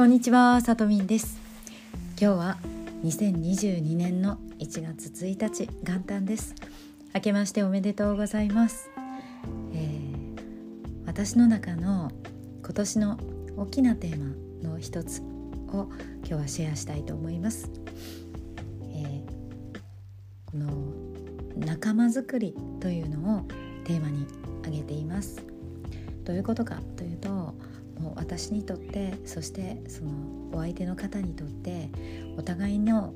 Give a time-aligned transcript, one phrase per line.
[0.00, 1.38] こんにちは、さとみんです。
[2.18, 2.58] 今日は
[3.04, 6.54] 2022年の1月1日元旦です。
[7.14, 8.88] 明けましておめでとうございます、
[9.74, 12.10] えー、私の中の
[12.62, 13.18] 今年の
[13.58, 15.20] 大きなテーマの一つ
[15.68, 15.90] を
[16.20, 17.70] 今日はシェアしたいと思います、
[18.94, 19.80] えー、
[20.46, 20.94] この
[21.58, 23.42] 仲間づくりというのを
[23.84, 24.26] テーマに
[24.62, 25.44] 挙げています。
[26.24, 27.39] どういうことかというと
[28.20, 30.10] 私にとってそしてその
[30.52, 31.88] お相手の方にとって
[32.36, 33.14] お互いの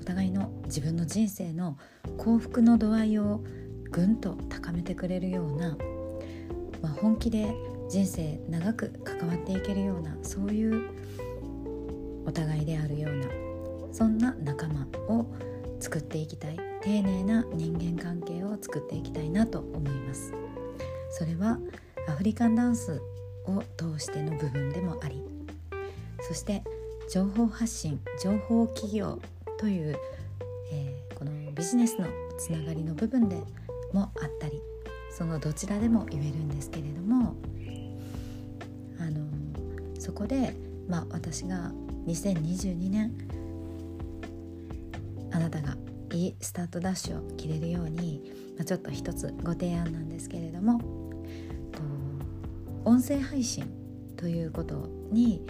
[0.00, 1.76] お互いの自分の人生の
[2.16, 3.42] 幸福の度合いを
[3.90, 5.76] ぐんと高めてくれるような、
[6.82, 7.54] まあ、本気で
[7.90, 10.90] 人生長く関わっていけるようなそういう
[12.24, 13.26] お互いであるような
[13.92, 15.26] そんな仲間を
[15.80, 20.32] 作っていきたい丁寧な人間関係を作っていきたいなと思います。
[21.10, 21.58] それは
[22.08, 23.00] アフリカンダンス
[23.46, 25.22] を通しての部分でもあり
[26.20, 26.62] そして
[27.10, 29.20] 情報発信情報企業
[29.58, 29.96] という、
[30.72, 32.06] えー、このビジネスの
[32.38, 33.36] つながりの部分で
[33.92, 34.60] もあったり
[35.10, 37.36] そのどちらでも言えるんですけれども
[38.98, 39.26] あの
[39.98, 40.54] そこで、
[40.88, 41.72] まあ、私が
[42.06, 43.12] 2022年
[45.32, 45.76] あなたが
[46.12, 50.80] いいスタートダッシュを切れるように、まあ、ちょっと一つご提案なんですけれども
[52.86, 53.68] 音声配信
[54.16, 55.44] ということに、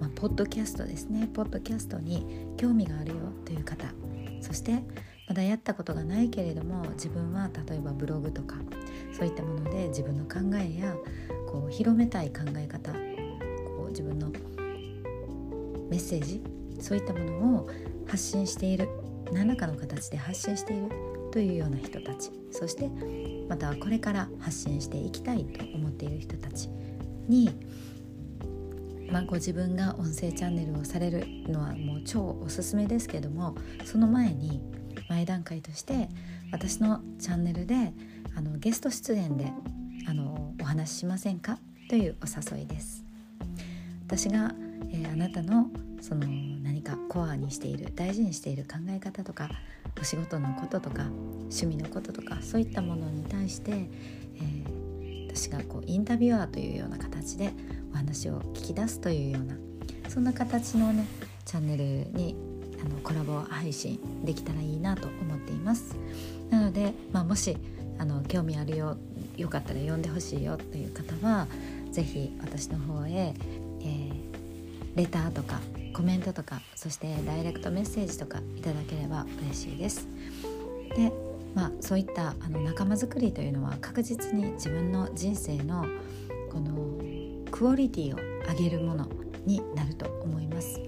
[0.00, 1.28] まあ、ポッドキャストですね。
[1.34, 3.92] ポッドキャストに興味があるよという方。
[4.40, 4.82] そして
[5.28, 8.56] まだやったことがないけれども自分は例えばブログとか
[9.12, 10.94] そういったもので自分の考えや
[11.46, 14.30] こう広めたい考え方こう自分の
[15.90, 16.42] メッセージ
[16.80, 17.68] そういったものを
[18.06, 18.88] 発信している
[19.30, 20.88] 何らかの形で発信している
[21.32, 22.30] というような人たち。
[22.50, 22.90] そして
[23.48, 26.68] またはこれから発信していきたいと思っている人たち
[27.28, 27.50] に、
[29.10, 34.62] まあ、ご自分が音声チャンネルをされるのはもう超おすすめですけどもその前に
[35.08, 36.08] 前段階として
[36.50, 37.92] 私のチャンネルで
[38.34, 39.52] あのゲスト出演で
[40.06, 41.58] あのお話ししませんか？
[41.88, 43.04] というお誘いです。
[44.06, 44.54] 私が、
[44.90, 49.50] えー、あなたのその何かコアにしている大事にしている考え方とか
[50.00, 51.04] お仕事のこととか
[51.42, 57.52] 趣味のこととかそういったものに対して、えー、私がこうインタビュアーというような形で
[57.92, 59.54] お話を聞き出すというような
[60.08, 61.06] そんな形のね
[61.44, 61.84] チャンネル
[62.18, 62.36] に
[62.84, 65.94] あのコラボ配信できたらいいなと思っています。
[66.50, 67.56] なので、まあ、もし
[67.98, 68.96] あの興味あるよ
[69.36, 71.46] よかったら読んでほしいよという方は
[71.92, 75.60] 是非私の方へ、えー、レターとか
[75.92, 80.08] コメントとかそしてダイレクトメッセージとかいただければ嬉しいです。
[80.96, 81.12] で
[81.54, 85.84] まあそういったあの仲間づくりというのは確実に自分の人生の
[86.50, 89.08] このクオリティを上げるもの
[89.44, 90.80] になると思います。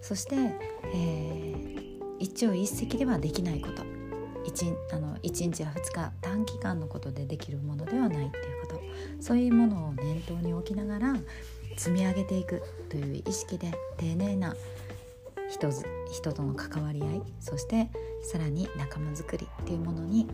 [0.00, 0.34] そして、
[0.94, 3.82] えー、一朝一夕ではできないこと
[4.44, 8.80] 1あの1日や2日短期間のことでできるものではないっていうこと
[9.20, 11.16] そういうものを念頭に置きながら
[11.76, 14.54] 積み上げていくという意識で丁寧な
[15.50, 15.68] 人
[16.12, 17.90] 人との関わり合いそして
[18.22, 20.28] さらに仲間づくりっていうものに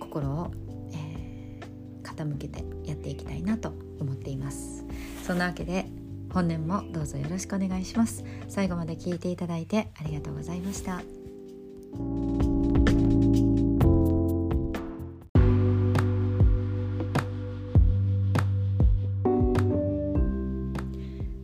[0.00, 0.50] 心を、
[0.92, 4.84] えー、傾けてやっていきたいなと思っています。
[5.26, 5.86] そんなわけで
[6.32, 8.24] 本年もどうぞよろしくお願いします。
[8.48, 11.02] 最後まで聞いていただいてありがとうございました。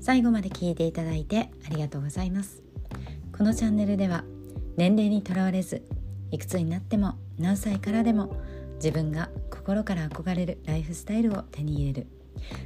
[0.08, 2.62] 最後まで聞いていただいてありがとうございます。
[3.36, 4.24] このチャンネルでは
[4.78, 5.82] 年齢にとらわれず
[6.30, 8.34] いくつになっても何歳からでも
[8.76, 12.06] 自分が心から憧れるライフスタイルを手に入れる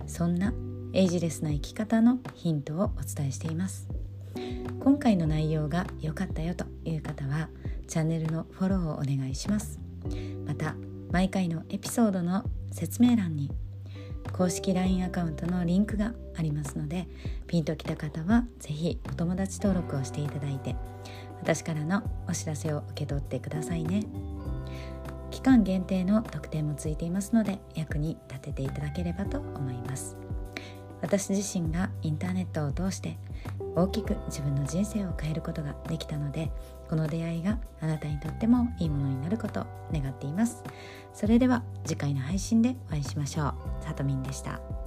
[0.07, 0.55] そんな
[0.93, 3.89] エイジレスな生き方のヒントをお伝えしています。
[4.79, 7.49] 今回の内容が良かったよという方は
[7.89, 9.81] チャンネルのフォローをお願いします。
[10.47, 10.77] また
[11.11, 13.51] 毎回のエピソードの説明欄に
[14.33, 17.07] 公式 LINE アカウントのリンクがありますので
[17.47, 20.75] ピンときた方は是非お友達登録をしていただいて
[21.41, 24.05] 私からのお知らせを受け取ってくださいね。
[25.33, 30.22] 期間限定の特典もついていますので役に立てていただければと思います。
[31.03, 33.19] 私自身がインターネットを通して
[33.75, 36.51] 大きく自分の人生を変えることができたので
[36.89, 40.63] この出会いがあなたにとってもいいものになることを願っています。
[41.13, 43.49] それでは次回の配信でお会いしましょ
[43.81, 43.85] う。
[43.85, 44.82] さとみんでした。